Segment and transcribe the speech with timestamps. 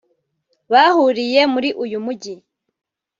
[0.71, 2.33] bahuriye muri uyu mujyi